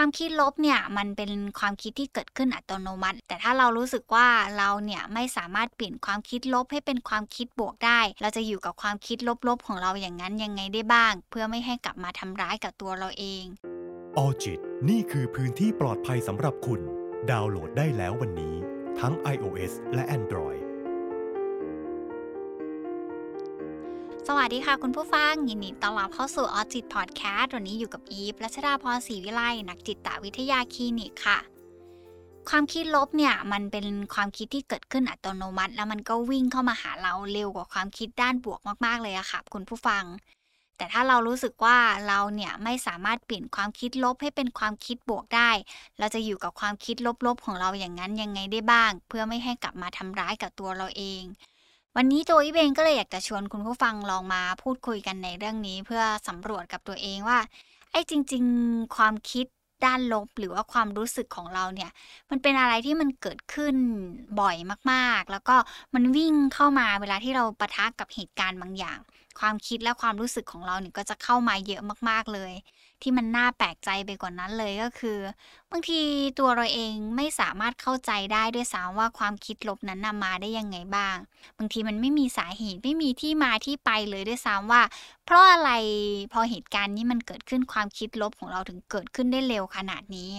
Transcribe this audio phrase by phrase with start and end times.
[0.00, 4.28] ความคิดลบเนี่ยมันเป็นความคิดที่เกิดขึ้นอัตโนมัติ แต่ถ้าเรารู้สึกว่า
[4.58, 13.44] เราเนี่ยไม่สามารถเปลี่ยนความคิดลบให้เป็นความคิดบวกได้ เราจะอยู่กับความคิดลบๆของเราอย่างนั้นยังไงได้บ้าง เพื่อไม่ให้กลับมาทำร้ายกับตัวเราเอง
[14.18, 14.58] ออจิต
[14.88, 16.80] นี่คือพื้นที่ปลอดภัยสำหรับคุณ
[17.30, 18.54] ดาวน์โหลดได้แล้ววันนี้
[19.00, 20.60] ทั้ง iOS และ Android
[24.30, 31.38] สวัสดีค่ะคุณผู้ฟัง ยินดีต้อนรับเข้าสู่ออจิตพอดแคสต์วันนี้อยู่กับอีฟรัชดาพรศรีวิไลนักจิตวิทยาคลินิกค่ะ
[32.48, 40.04] ความคิดลบเนี่ยมันเป็นความคิดที่เกิดขึ้นอัตโนมัติ แล้วมันก็วิ่งเข้ามาหาเราเร็วกว่าความคิดด้านบวกมากๆเลยอะค่ะคุณผู้ฟัง
[40.76, 45.50] แต่ถ้าเรารู้สึกว่าเราเนี่ยไม่สามารถเปลี่ยนความคิดลบให้เป็นความคิดบวกได้
[45.98, 51.22] เราจะอยู่กับความคิดลบๆของเราอย่างนั้นยังไงได้บ้าง เพื่อไม่ให้กลับมาทำร้ายกับตัวเราเอง
[52.00, 57.38] วันนี้ตัวอีเองก็เลยอยากจะชวนคุณผู้ฟังลองมาพูดคุยกันในเรื่องนี้ เพื่อสำรวจกับตัวเองว่า
[57.92, 59.46] ไอ้จริง ๆ ความคิด
[59.84, 61.90] ด้านลบหรือว่าความรู้สึกของเราเนี่ย
[62.30, 63.76] มันเป็นอะไรที่มันเกิดขึ้น
[64.40, 64.56] บ่อย
[64.92, 65.56] มากๆ แล้วก็
[65.94, 68.98] มันวิ่งเข้ามาเวลาที่เราปะทะกับเหตุการณ์บางอย่าง
[69.40, 72.52] ความคิดและความรู้สึกของเราเนี่ยก็จะเข้ามาเยอะมากๆเลย
[73.02, 75.18] ที่มันน่าแปลกใจไปกว่านั้นเลยก็คือ
[75.70, 76.00] บางที
[76.38, 81.16] ตัวเราเองไม่สามารถเข้าใจได้ด้วยซ้ำว่าความคิดลบนั้นนำมาได้ยังไงบ้าง
[81.58, 84.82] บางทีมันไม่มีสาเหตุไม่มีที่มาที่ไปเลยด้วยซ้ำว่า
[85.24, 85.70] เพราะอะไร
[86.32, 90.30] พอเหตุการณ์นี้มันเกิดขึ้นความคิดลบของเราถึงเกิดขึ้นได้เร็วขนาดนี้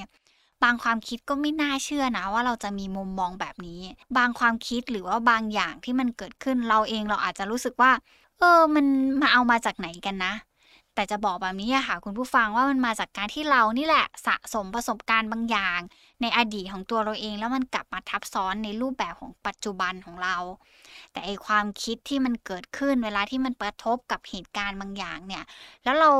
[0.63, 3.81] บางความคิดก็ไม่น่าเชื่อนะว่าเราจะมีมุมมองแบบนี้
[4.17, 7.91] บางความคิดหรือว่าบางอย่างที่มันเกิดขึ้นเราเองเราอาจจะรู้สึกว่า
[8.39, 8.85] เออ มัน
[9.21, 10.33] มาเอามาจากไหนกันนะ
[10.99, 15.79] แต่จะบอกแบบนี้ค่ะคุณผู้ฟังว่ามันมาจากการที่เรานี่แหละสะสมประสบการณ์บางอย่าง
[16.21, 20.35] ในอดีตของตัวเราเอง แล้วมันกลับมาทับซ้อนในรูปแบบของปัจจุบันของเรา
[21.11, 25.43] แต่ไอความคิดที่มันเกิดขึ้นเวลาที่มันกระทบกับเหตุการณ์บางอย่างเนี่ย
[25.83, 26.11] แล้วเรา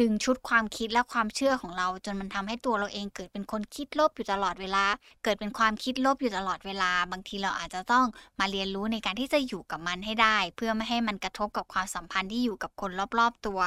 [0.00, 4.84] ดึงชุดความคิดและความเชื่อของเรา จนมันทำให้ตัวเราเองเกิดเป็นคนคิดลบอยู่ตลอดเวลา
[5.24, 8.06] เกิดเป็นความคิดลบอยู่ตลอดเวลา บางทีเราอาจจะต้อง
[8.40, 13.60] มาเรียนรู้ในการที่จะอยู่กับมันให้ได้ เพื่อไม่ให้มันกระทบกับความสัมพันธ์ที่อยู่กับคนรอบๆตัว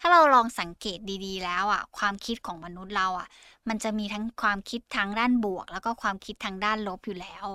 [0.00, 3.28] ถ้าเราลองสังเกตดีๆ แล้วอะความคิดของมนุษย์เราอะ
[3.68, 7.46] มันจะมีทั้งความคิดทางด้านบวก แล้วก็ความคิดทางด้านลบอยู่แล้ว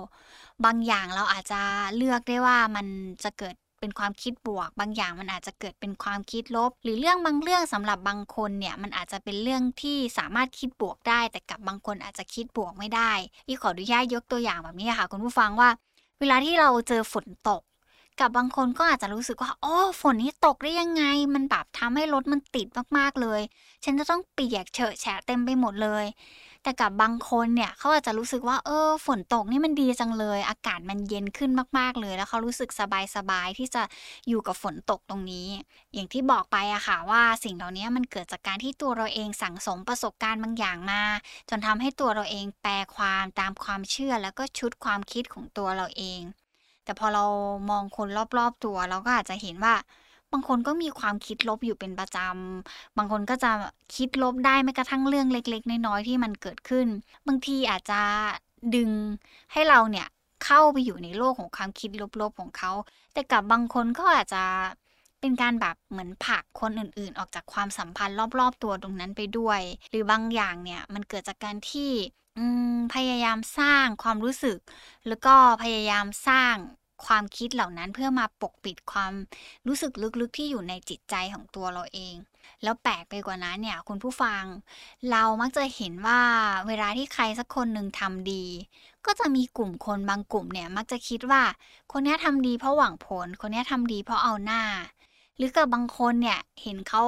[0.64, 1.60] บางอย่างเราอาจจะ
[1.96, 2.86] เลือกได้ว่ามัน
[3.24, 13.12] จะเกิดเป็นความคิดบวก บางอย่างมันอาจจะเกิดเป็นความคิดลบ หรือเรื่องบางเรื่องสำหรับบางคนเนี่ยมันอาจจะเป็นเรื่องที่สามารถคิดบวกได้ แต่กับบางคนอาจจะคิดบวกไม่ได้
[13.46, 15.68] ที่ขออนุญาตยกตัวอย่างแบบนี้ค่ะ คุณผู้ฟังว่า
[16.20, 17.62] เวลาที่เราเจอฝนตก
[18.20, 22.66] กับบางคนก็อาจจะรู้สึกว่าอ๋อฝนนี้ตกได้ยังไง มันแบบทำให้รถมันติด
[22.98, 23.40] มากๆเลย
[23.84, 26.04] ฉันจะต้องเปียกเฉอะแฉะเต็มไปหมดเลย
[26.62, 32.70] แต่กับบางคนเนี่ยเขาอาจจะรู้สึกว่าเออ ฝนตกนี่มันดีจังเลย อากาศมันเย็นขึ้นมากๆเลย แล้วเขารู้สึก
[33.16, 33.82] สบายๆที่จะ
[34.28, 35.48] อยู่กับฝนตกตรงนี้
[35.94, 41.02] อย่างที่บอกไปอะค่ะว่าสิ่งเหล่านี้มันเกิดจากการที่ตัวเราเองสั่งสมประสบการณ์บางอย่างมา
[41.48, 46.22] จนทำให้ตัวเราเองแปลความตามความเชื่อแล้วก็ชุดความคิดของตัวเราเอง
[46.84, 47.24] แต่พอเรา
[47.70, 49.74] มองคนรอบๆตัว เราก็อาจจะเห็นว่า
[50.32, 53.50] บางคนก็มีความคิดลบอยู่เป็นประจำ บางคนก็จะ
[53.96, 56.86] คิดลบได้แม้กระทั่งเรื่องเล็ก ๆ น้อยๆที่มันเกิดขึ้น
[57.26, 58.00] บางทีอาจจะ
[58.74, 58.90] ดึง
[59.52, 60.06] ให้เราเนี่ย
[60.44, 61.90] เข้าไปอยู่ในโลกของความคิด
[62.20, 62.72] ลบๆของเขา
[63.12, 64.44] แต่กับบางคนก็อาจจะ
[65.20, 69.60] เป็นการแบบเหมือนผลักคนอื่น ๆ ออกจากความสัมพันธ์รอบ ๆ ตัวตรงนั้นไปด้วย
[69.90, 71.90] หรือบางอย่างเนี่ยมันเกิดจากการที่
[72.94, 74.58] พยายามสร้างความรู้สึก
[75.08, 76.54] แล้วก็พยายามสร้าง
[77.06, 79.12] ความคิดเหล่านั้นเพื่อมาปกปิดความ
[79.66, 82.14] รู้สึกลึกๆที่อยู่ในจิตใจของตัวเราเอง
[82.62, 84.44] แล้วแปลกไปกว่านั้นเนี่ยคุณผู้ฟัง
[85.10, 86.20] เรามักจะเห็นว่า
[86.66, 88.44] เวลาที่ใครสักคนหนึ่งทำดี
[89.06, 91.42] ก็จะมีกลุ่มคนบางกลุ่มเนี่ยมักจะคิดว่า
[91.92, 94.62] คนนี้ทำดีเพราะหวังผล คนนี้ทำดีเพราะเอาหน้า
[95.36, 97.02] หรือกับบางคนเนี่ยเห็นเขา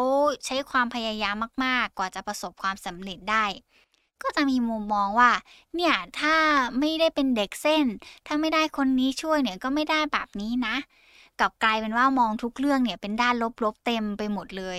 [0.45, 1.34] ใช้ความพยายาม
[1.65, 3.45] มาก ๆ กว่าจะประสบความสำเร็จได้
[4.25, 5.31] ก็จะมีมุมมองว่า
[5.77, 6.37] เนี่ยถ้า
[6.79, 7.87] ไม่ได้เป็นเด็กเส้น
[8.27, 10.77] ถ้าไม่ได้คนนี้ช่วยเนี่ยก็ไม่ได้แบบนี้นะ
[11.41, 13.34] กับกลายเป็นว่ามองทุกเรื่องเนี่ยเป็นด้าน
[13.65, 14.79] ลบๆเต็มไปหมดเลย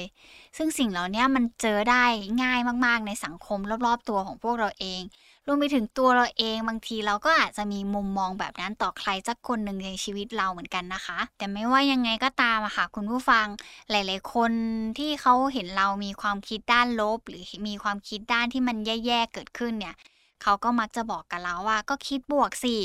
[0.58, 2.06] ซึ่งสิ่งเหล่านี้มันเจอได้
[2.44, 5.02] ง่ายมากๆในสังคมรอบๆตัวของพวกเราเอง
[5.48, 13.48] รวมไปถึงตัวเราเองบางทีเราก็อาจจะมีมุมมองแบบนั้นต่อใครสักคนหนึ่งในชีวิตเราเหมือนกันนะคะ แต่ไม่ว่ายังไงก็ตามอะค่ะ คุณผู้ฟัง
[13.92, 14.52] หลาย ๆ คน
[14.98, 19.96] ที่เขาเห็นเรามีความคิดด้านลบ หรือมีความคิดด้านที่มันแย่ ๆ เกิดขึ้นเนี่ย
[20.42, 22.76] เขาก็มักจะบอกกับเราว่าก็คิดบวกสิ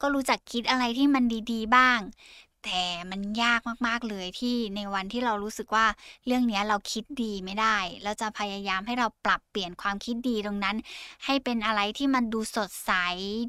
[0.00, 2.00] ก็รู้จักคิดอะไรที่มันดีๆ บ้าง
[2.64, 5.86] แต่มันยากมากๆเลยที่ในวันที่เรารู้สึกว่า
[6.26, 10.76] เรื่องนี้เราคิดดีไม่ได้ เราจะพยายามให้เราปรับเปลี่ยนความคิดดีตรงนั้น
[11.24, 12.92] ให้เป็นอะไรที่มันดูสดใส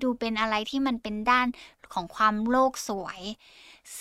[0.03, 1.47] ดูเป็นอะไรที่มันเป็นด้าน
[1.93, 3.21] ของความโลกสวย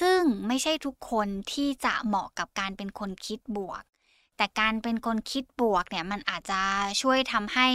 [0.00, 3.82] ซึ่งไม่ใช่ทุกคนที่จะเหมาะกับการเป็นคนคิดบวก
[4.36, 6.60] แต่การเป็นคนคิดบวกเนี่ยมันอาจจะ
[7.02, 7.68] ช่วยทำให้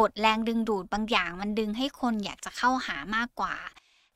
[0.00, 3.54] กดแรงดึงดูดบางอย่าง มันดึงให้คนอยากจะเข้าหามากกว่า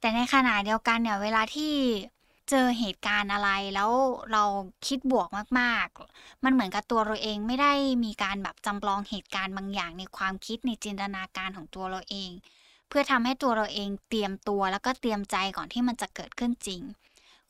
[0.01, 1.73] แต่ในขณะเดียวกันเนี่ยเวลาที่
[2.51, 3.91] เจอเหตุการณ์อะไรแล้ว
[4.33, 4.45] เรา
[4.87, 5.29] คิดบวก
[5.61, 7.73] มากๆ มันเหมือนกับตัวเราเองไม่ได้
[8.05, 12.31] มีการแบบจำลองเหตุการณ์บางอย่างในความคิดในจินตนาการของตัวเราเอง
[12.89, 16.83] เพื่อทำให้ตัวเราเองเตรียมตัวแล้วก็เตรียมใจก่อนที่มันจะเกิดขึ้นจริง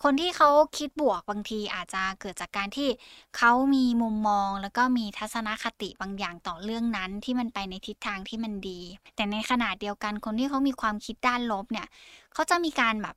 [0.03, 0.49] คนที่เขา
[0.79, 2.89] คิดบวกบางทีอาจจะเกิดจากการที่
[3.37, 8.81] เขามีมุมมองแล้วก็มีทัศนคติบางอย่างต่อเรื่องนั้นที่มันไปในทิศทางที่มันดี
[9.17, 11.87] แต่ในขณะเดียวกันคนที่เขามีความคิดด้านลบเนี่ย
[12.33, 13.15] เขาจะมีการแบบ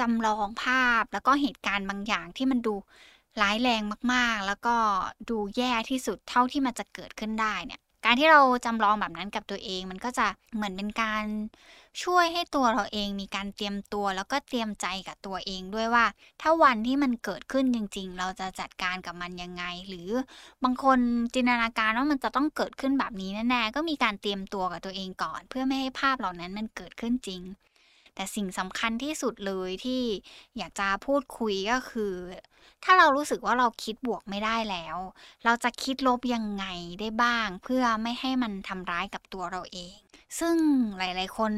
[0.00, 2.74] จำลองภาพแล้วก็เหตุการณ์บางอย่างที่มันดู
[3.42, 3.82] ร้ายแรง
[4.12, 4.76] มากๆ แล้วก็
[5.30, 11.24] ดูแย่ที่สุดเท่าที่มันจะเกิดขึ้นได้เนี่ย การที่เราจำลองแบบนั้นกับตัวเองมันก็จะเหมือนเป็นการ
[12.02, 16.04] ช่วยให้ตัวเราเองมีการเตรียมตัวแล้วก็เตรียมใจกับตัวเองด้วยว่า
[16.40, 20.10] ถ้าวันที่มันเกิดขึ้นจริง ๆ เราจะจัดการกับมันยังไง หรือ
[20.64, 20.98] บางคน
[21.34, 27.42] จินตนาการว่ามันจะต้องเกิดขึ้นแบบนี้แน่ๆก็มีการเตรียมตัวกับตัวเองก่อน เพื่อไม่ให้ภาพเหล่านั้นมันเกิดขึ้นจริง
[28.14, 30.02] แต่สิ่งสำคัญที่สุดเลยที่
[30.56, 32.14] อยากจะพูดคุยก็คือ
[32.84, 34.96] ถ้าเรารู้สึกว่าเราคิดบวกไม่ได้แล้ว
[35.44, 36.64] เราจะคิดลบยังไง
[37.00, 39.96] ได้บ้าง เพื่อไม่ให้มันทำร้ายกับตัวเราเอง
[40.40, 40.56] ซึ่ง
[40.98, 41.52] หลาย ๆ คน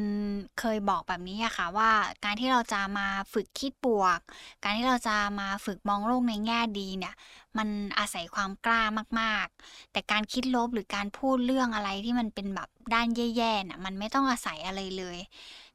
[0.59, 1.91] เคยบอกแบบนี้อะค่ะว่า
[2.23, 4.19] การที่เราจะมาฝึกคิดบวก
[4.63, 7.15] การที่เราจะมาฝึกมองโลกในแง่ดีเนี่ย
[7.57, 7.69] มัน
[7.99, 8.81] อาศัยความกล้า
[9.19, 15.17] มาก ๆ แต่การคิดลบหรือการพูดเรื่องอะไรที่มันเป็นแบบด้านแย่ๆน่ะมันไม่ต้องอาศัยอะไรเลย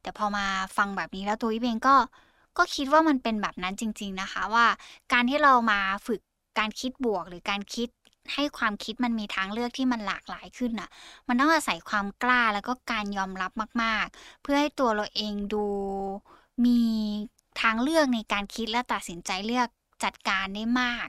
[0.03, 0.45] แต่พอมา
[0.77, 1.95] ฟังแบบนี้แล้วตัววิเองก็
[2.57, 4.65] ก็คิดว่ามันเป็นแบบนั้นจริง ๆนะคะ ว่า
[5.13, 6.19] การที่เรามาฝึก
[6.59, 7.89] การคิดบวกหรือการคิด
[8.33, 10.89] ให้ความคิดมันมีทางเลือกที่มันหลากหลายขึ้นอะ
[11.27, 13.51] มันต้องอาศัยความกล้าแล้วก็การยอมรับ
[13.83, 15.65] มาก ๆ เพื่อให้ตัวเราเองดู
[16.65, 16.79] มี
[17.61, 19.67] ทางเลือกในการคิดและตัดสินใจเลือก
[20.03, 21.07] จัดการได้มาก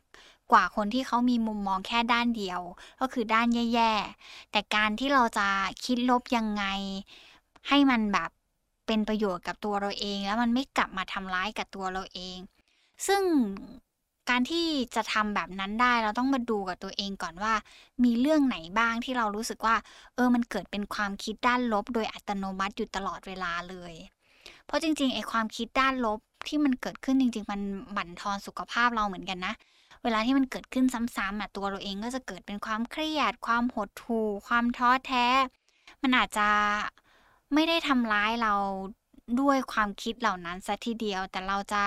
[0.52, 2.60] กว่าคนที่เขามีมุมมองแค่ด้านเดียว
[3.00, 3.92] ก็คือด้านแย่
[4.22, 5.48] ๆ แต่การที่เราจะ
[5.84, 6.64] คิดลบยังไง
[7.68, 8.30] ให้มันแบบ
[8.86, 12.38] เป็นประโยชน์กับตัวเราเอง แล้วมันไม่กลับมาทำร้ายกับตัวเราเอง
[13.06, 13.22] ซึ่ง
[14.30, 17.54] การที่จะทำแบบนั้นได้เราต้องมาดูกับตัวเองก่อนว่า
[18.04, 19.76] มีเรื่องไหนบ้างที่เรารู้สึกว่า
[20.14, 23.94] เออมันเกิดเป็นความคิดด้านลบ โดยอัตโนมัติอยู่ตลอดเวลาเลย
[24.66, 27.60] เพราะจริงๆไอ้ความคิดด้านลบที่มันเกิดขึ้นจริง ๆ มัน
[27.96, 29.54] บั่นทอนสุขภาพเราเหมือนกันนะ
[30.02, 30.84] เวลาที่มันเกิดขึ้น
[31.16, 35.26] ซ้ำๆอะตัวเราเองก็จะเกิดเป็นความเครียด ความหดหู่ความท้อแท้
[36.02, 36.48] มันอาจจะ
[37.54, 38.54] ไม่ได้ทำร้ายเรา
[39.40, 41.82] ด้วยความคิดเหล่านั้นซะทีเดียว แต่เราจะ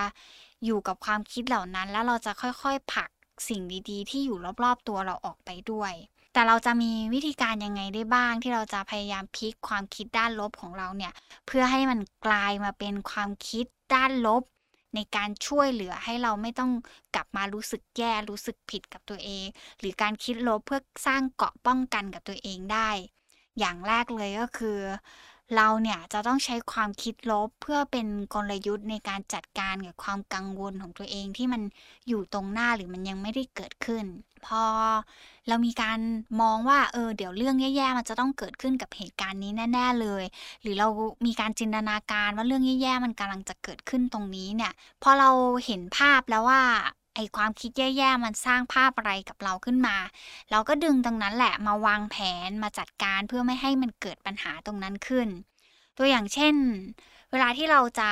[0.66, 3.10] อยู่กับความคิดเหล่านั้น แล้วเราจะค่อยๆผลัก
[3.48, 5.94] สิ่งดีๆ ที่อยู่รอบๆตัวเราออกไปด้วย
[6.34, 11.14] แต่เราจะมีวิธีการยังไงได้บ้าง ที่เราจะพยายามพลิกความคิดด้านลบของเราเนี่ย
[11.48, 14.44] เพื่อให้มันกลายมาเป็นความคิดด้านลบ
[14.96, 16.72] ในการช่วยเหลือให้เราไม่ต้อง
[17.16, 19.46] กลับมารู้สึกแย่รู้สึกผิดกับตัวเอง
[19.80, 22.90] หรือการคิดลบเพื่อสร้างเกาะป้องกันกับตัวเองได้
[23.60, 24.80] อย่างแรกเลยก็คือ
[25.56, 31.62] เราเนี่ยจะต้องใช้ความคิดลบเพื่อเป็นกลยุทธ์ในการจัดการกับความกังวลของตัวเองที่มัน
[32.08, 34.06] อยู่ตรงหน้าหรือมันยังไม่ได้เกิดขึ้น
[34.46, 34.64] พอ
[35.48, 36.00] เรามีการ
[36.42, 40.24] มองว่าเออเดี๋ยวเรื่องแย่ๆมันจะต้องเกิดขึ้นกับเหตุการณ์นี้แน่ ๆเลย
[40.62, 40.88] หรือเรา
[41.26, 44.72] มีการจินตนาการว่าเรื่องแย่ๆมันกำลังจะเกิดขึ้นตรงนี้เนี่ย
[45.04, 45.30] พอเรา
[45.66, 46.62] เห็นภาพแล้วว่า
[47.18, 49.98] ไอความคิดแย่ๆ มันสร้างภาพอะไรกับเราขึ้นมา
[50.52, 52.16] เราก็ดึงตรงนั้นแหละมาวางแผ
[52.48, 55.28] นมาจัดการเพื่อไม่ให้มันเกิดปัญหาตรงนั้นขึ้น
[55.98, 56.56] ตัวอย่างเช่น
[57.32, 58.12] เวลาที่เราจะ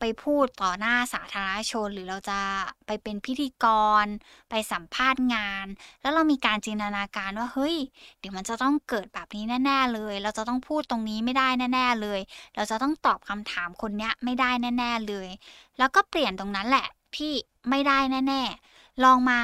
[0.00, 2.40] ไปพูดต่อหน้าสาธารณชน หรือเราจะ
[2.86, 3.66] ไปเป็นพิธีก
[4.04, 4.06] ร
[4.50, 5.66] ไปสัมภาษณ์งาน
[6.00, 7.76] แล้วเรามีการจินตนาการว่าเฮ้ย
[8.18, 12.20] เดี๋ยวมันจะต้องเกิดแบบนี้แน่ ๆ เลย เราจะต้องพูดตรงนี้ไม่ได้แน่ ๆเลย
[12.56, 15.28] เราจะต้องตอบคำถามคนเนี้ยไม่ได้แน่ ๆเลย
[15.78, 16.86] แล้วก็เปลี่ยนตรงนั้นแหละ
[17.16, 17.32] ที่
[17.70, 19.40] ไม่ได้แน่ๆ ลองมา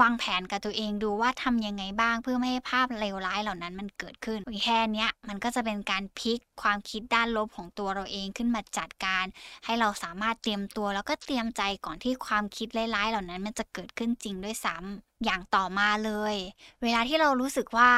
[0.00, 9.24] วางแผนกับตัวเองดูว่าทำยังไงบ้างเพื่อไม่ให้ภาพเลวร้ายเหล่านั้นมันเกิดขึ้นแค่นี้มันก็จะเป็นการพลิกความคิดด้านลบของตัวเราเองขึ้นมาจัดการ
[9.64, 16.34] ให้เราสามารถเตรียมตัวแล้วก็เตรียมใจก่อนที่ความคิดร้ายๆ เหล่านั้นมันจะเกิดขึ้นจริงด้วยซ้ำอย่างต่อมาเลย
[16.82, 17.90] เวลาที่เรารู้สึกว่า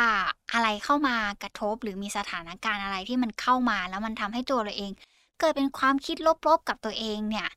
[0.53, 4.93] อะไรเข้ามากระทบ หรือมีสถานการณ์อะไรที่มันเข้ามา แล้วมันทำให้ตัวเราเอง
[5.41, 6.17] เกิดเป็นความคิด
[6.49, 7.49] ลบๆกับตัวเองเนี่ย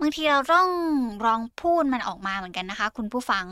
[0.00, 0.68] บางทีเราต้อง
[1.26, 3.44] ลองพูดมันออกมาเหมือนกันนะคะ คุณผู้ฟัง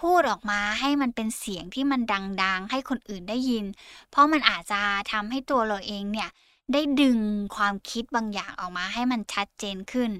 [0.00, 2.00] พูดออกมาให้มันเป็นเสียงที่มัน
[2.42, 3.64] ดัง ๆ ให้คนอื่นได้ยิน
[4.10, 4.80] เพราะมันอาจจะ
[5.12, 6.28] ทำให้ตัวเราเองเนี่ย
[6.72, 7.18] ได้ดึง
[7.56, 10.10] ความคิดบางอย่างออกมาให้มันชัดเจนขึ้น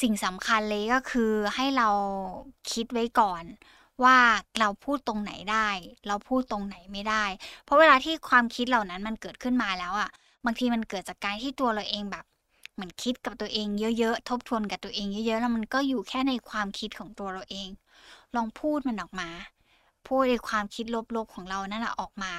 [0.00, 1.88] สิ่งสำคัญเลยก็คือให้เรา
[2.72, 3.44] คิดไว้ก่อน
[4.04, 4.16] ว่า
[4.60, 5.68] เราพูดตรงไหนได้
[6.08, 7.24] เราพูดตรงไหนไม่ได้
[7.64, 10.10] เพราะเวลาที่ความคิดเหล่านั้นมันเกิดขึ้นมาแล้วอะ่ะ
[10.44, 12.24] บางทีมันเกิดจากการที่ตัวเราเองแบบ
[12.74, 17.68] เหมือนคิดกับตัวเองเยอะๆ ทบทวนกับตัวเองเยอะๆ แล้วมันก็อยู่แค่ในความคิดของตัวเราเอง
[18.36, 19.30] ลองพูดมันออกมา
[20.06, 22.32] พูดในความคิดลบๆของเรานั่นแหละออกมา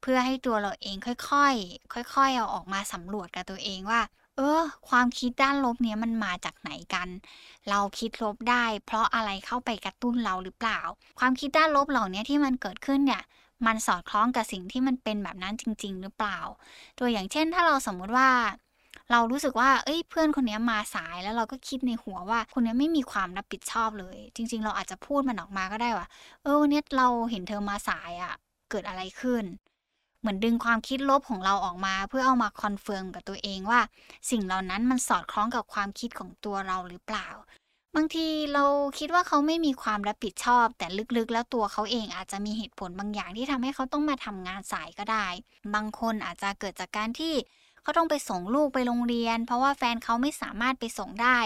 [0.00, 4.00] เพื่อให้ตัวเราเองค่อยๆ ค่อยๆ เอาออกมาสำรวจกับตัวเองว่า
[4.36, 7.08] เออ ความคิดด้านลบเนี้ยมันมาจากไหนกัน
[7.70, 10.80] เราคิดลบได้ เพราะอะไรเข้าไปกระตุ้นเราหรือเปล่า
[11.18, 13.22] ความคิดด้านลบเหล่านี้ที่มันเกิดขึ้นเนี่ย
[13.66, 16.38] มันสอดคล้องกับสิ่งที่มันเป็นแบบนั้นจริง ๆ หรือเปล่า
[16.98, 18.30] ตัวอย่างเช่น ถ้าเราสมมุติว่า
[19.10, 26.06] เรารู้สึกว่า เอ้ยเพื่อนคนนี้มาสายแล้วเราก็คิดในหัวว่า คนนี้ไม่มีความรับผิดชอบเลย จริง ๆ เราอาจจะพูดมันออกมาก็ได้ว่า
[26.42, 28.34] เออวันนี้เราเห็นเธอมาสายอะ่ะ
[28.70, 29.44] เกิดอะไรขึ้น
[30.20, 33.80] เหมือนดึงความคิดลบของเราออกมา เพื่อเอามา confirm กับตัวเองว่า
[34.30, 37.28] สิ่งเหล่านั้นมันสอดคล้องกับความคิดของตัวเราหรือเปล่า
[37.96, 38.64] บางทีเรา
[38.98, 40.86] คิดว่าเขาไม่มีความรับผิดชอบ แต่
[41.16, 45.26] ลึกๆ แล้วตัวเขาเองอาจจะมีเหตุผลบางอย่างที่ทำให้เขาต้องมาทำงานสายก็ได้
[45.74, 47.34] บางคนอาจจะเกิดจากการที่
[47.82, 51.38] เขาต้องไปส่งลูกไปโรงเรียน เพราะว่าแฟนเขาไม่สามารถไปส่งได้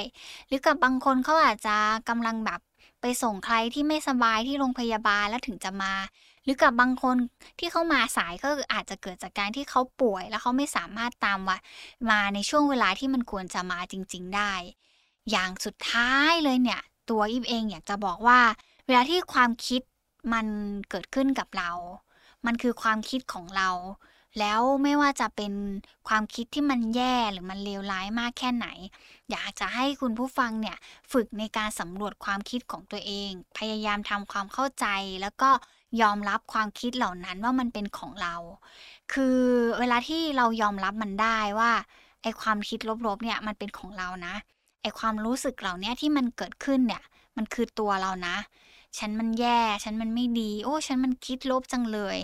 [0.49, 1.77] หรือกับบางคนเขาอาจจะ
[2.09, 2.61] กำลังแบบ
[3.01, 5.95] ไปส่งใครที่ไม่สบายที่โรงพยาบาลแล้วถึงจะมา
[6.45, 7.17] หรือกับบางคน
[7.59, 11.59] ที่เขามาสายก็อาจจะเกิดจากการที่เขาป่วย แล้วเขาไม่สามารถตามว่า
[12.11, 14.53] มาในช่วงเวลาที่มันควรจะมาจริง ๆ ได้
[15.31, 18.41] อย่างสุดท้ายเลยเนี่ย ตัวอิฟเองอยากจะบอกว่า
[18.87, 19.83] เวลาที่ความคิด
[20.33, 20.47] มัน
[20.91, 21.71] เกิดขึ้นกับเรา
[22.47, 23.71] มันคือความคิดของเรา
[24.41, 25.53] แล้วไม่ว่าจะเป็น
[26.09, 28.67] ความคิดที่มันแย่หรือมันเลวร้ายมากแค่ไหน
[29.31, 30.77] อยากจะให้คุณผู้ฟังเนี่ย
[31.13, 34.87] ฝึกในการสำรวจความคิดของตัวเอง พยายามทำความเข้าใจ
[35.23, 35.51] แล้วก็
[36.01, 38.35] ยอมรับความคิดเหล่านั้นว่ามันเป็นของเรา
[39.13, 39.39] คือ
[39.79, 41.73] เวลาที่เรายอมรับมันได้ว่า
[42.23, 44.35] ไอความคิดลบๆเนี่ยมันเป็นของเรานะ
[44.83, 47.03] ไอความรู้สึกเหล่านี้ที่มันเกิดขึ้นเนี่ย
[47.37, 48.37] มันคือตัวเรานะ
[48.99, 52.17] ฉันมันแย่ ฉันมันไม่ดี โอ้ ฉันมันคิดลบจังเลย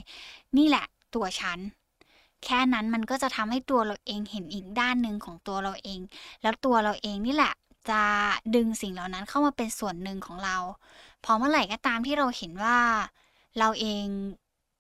[0.57, 1.59] นี่แหละตัวฉัน
[2.45, 6.01] แค่นั้นมันก็จะทำให้ตัวเราเองเห็นอีกด้านหนึ่งของตัวเราเอง
[6.43, 7.55] แล้วตัวเราเองนี่แหละ
[7.91, 8.03] จะ
[8.55, 10.57] ดึงสิ่งเหล่านั้นเข้ามาเป็นส่วนหนึ่งของเรา
[11.25, 12.79] พอเมื่อไหร่ก็ตามที่เราเห็นว่า
[13.59, 14.05] เราเอง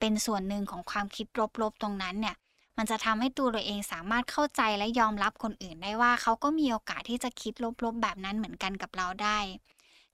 [0.01, 1.27] เป็นส่วนหนึ่งของความคิด
[1.63, 2.37] ลบๆตรงนั้นเนี่ย
[2.77, 7.53] มันจะทำให้ตัวเราเองสามารถเข้าใจและยอมรับคนอื่นได้ว่าเขาก็มีโอกาสที่จะคิด
[7.85, 9.39] ลบๆแบบนั้นเหมือนกันกับเราได้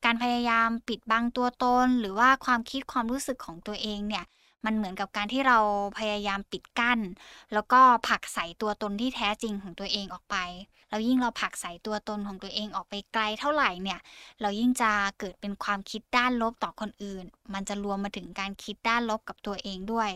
[0.05, 4.25] การพยายามปิดบังตัวตนหรือว่าความคิดความรู้สึกของตัวเองเนี่ย
[4.67, 5.59] มันเหมือนกับการที่เรา
[5.99, 6.99] พยายามปิดกั้น
[7.53, 10.37] แล้วก็ผลักใส่ตัวตนที่แท้จริงของตัวเองออกไป
[10.89, 14.01] แล้วยิ่งเราผลักใส่ตัวตนของตัวเองออกไปไกลเท่าไหร่เนี่ย
[14.41, 20.11] เรายิ่งจะเกิดเป็นความคิดด้านลบต่อคนอื่น มันจะรวมมาถึงการคิดด้านลบกับตัวเองด้วย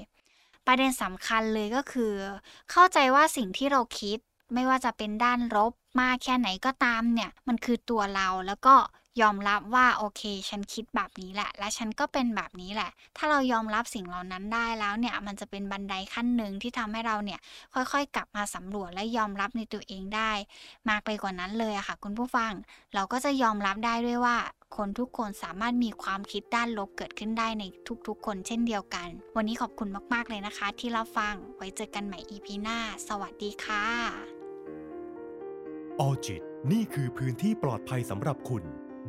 [0.66, 2.12] ประเด็นสำคัญเลยก็คือ
[2.70, 4.18] เข้าใจว่าสิ่งที่เราคิด
[4.54, 8.74] ไม่ว่าจะเป็นด้านลบมากแค่ไหนก็ตามเนี่ย มันคือตัวเราแล้วก็
[9.20, 17.40] ยอมรับว่าโอเค ฉันคิดแบบนี้แหละ และฉันก็เป็นแบบนี้แหละ ถ้าเรายอมรับสิ่งเหล่านั้นได้แล้วเนี่ย มันจะเป็นบันไดขั้นหนึ่งที่ทำให้เราเนี่ย
[17.74, 20.32] ค่อยๆ กลับมาสำรวจและยอมรับในตัวเองได้
[20.88, 22.52] มากไปกว่านั้นเลยอะค่ะ คุณผู้ฟัง
[22.94, 24.36] เราก็จะยอมรับได้ด้วยว่า
[24.76, 27.64] คนทุกคนสามารถมีความคิดด้านลบเกิดขึ้นได้ใน
[28.06, 33.86] ทุกๆ คนเช่นเดียวกัน วันนี้ขอบคุณมากๆเลยนะคะ ที่เรับฟัง ไว้เจอกันใหม่ EP หน้า สวัสดีค่ะ
[36.00, 38.64] ออจิต นี่คือพื้นที่ปลอดภัยสำหรับคุณ